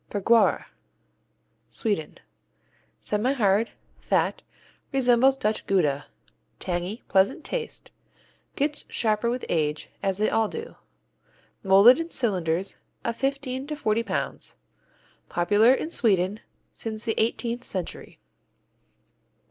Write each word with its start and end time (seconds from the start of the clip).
Bergquara 0.09 0.65
Sweden 1.69 2.17
Semihard, 3.03 3.69
fat, 3.99 4.41
resembles 4.91 5.37
Dutch 5.37 5.67
Gouda. 5.67 6.07
Tangy, 6.57 7.03
pleasant 7.07 7.43
taste. 7.43 7.91
Gets 8.55 8.85
sharper 8.89 9.29
with 9.29 9.45
age, 9.47 9.91
as 10.01 10.17
they 10.17 10.27
all 10.27 10.47
do. 10.47 10.75
Molded 11.61 11.99
in 11.99 12.09
cylinders 12.09 12.77
of 13.05 13.15
fifteen 13.15 13.67
to 13.67 13.75
forty 13.75 14.01
pounds. 14.01 14.55
Popular 15.29 15.71
in 15.71 15.91
Sweden 15.91 16.39
since 16.73 17.05
the 17.05 17.13
eighteenth 17.19 17.63
century. 17.63 18.17